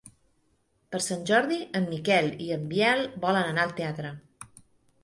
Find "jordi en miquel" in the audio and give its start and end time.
1.31-2.33